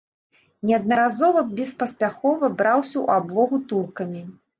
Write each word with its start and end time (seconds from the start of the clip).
Неаднаразова 0.67 1.43
беспаспяхова 1.59 2.49
браўся 2.61 2.93
ў 3.03 3.19
аблогу 3.19 3.61
туркамі. 3.73 4.17